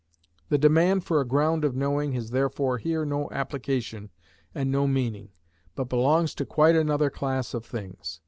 The 0.49 0.57
demand 0.57 1.03
for 1.03 1.21
a 1.21 1.27
ground 1.27 1.63
of 1.63 1.75
knowing 1.75 2.13
has 2.13 2.31
therefore 2.31 2.79
here 2.79 3.05
no 3.05 3.29
application 3.29 4.09
and 4.55 4.71
no 4.71 4.87
meaning, 4.87 5.29
but 5.75 5.89
belongs 5.89 6.33
to 6.33 6.43
quite 6.47 6.75
another 6.75 7.11
class 7.11 7.53
of 7.53 7.63
things. 7.63 8.19